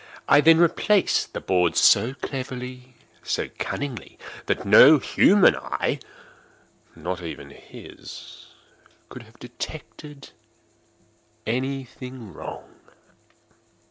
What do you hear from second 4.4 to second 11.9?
that no human eye—not even his—could have detected any